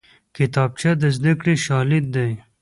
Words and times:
کتابچه 0.35 0.91
د 1.01 1.03
زدکړې 1.15 1.55
شاليد 1.65 2.05
دی 2.15 2.31